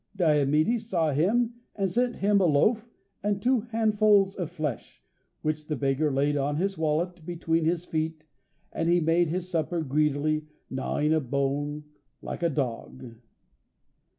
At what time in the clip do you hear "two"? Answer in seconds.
3.39-3.59